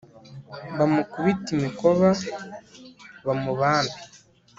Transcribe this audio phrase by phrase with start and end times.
[0.77, 2.07] bamukubite imikoba
[3.25, 3.97] bamubambe